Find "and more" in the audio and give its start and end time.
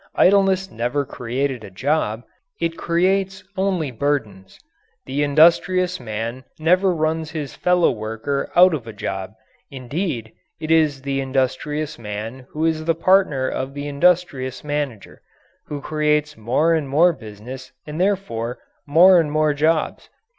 16.73-17.13, 19.19-19.53